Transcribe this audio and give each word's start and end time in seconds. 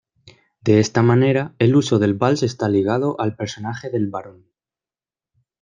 De 0.63 0.79
esta 0.79 1.03
manera, 1.03 1.53
el 1.59 1.75
uso 1.75 1.99
del 1.99 2.15
vals 2.15 2.41
está 2.41 2.67
ligado 2.67 3.21
al 3.21 3.35
personaje 3.35 3.91
del 3.91 4.07
barón. 4.09 4.47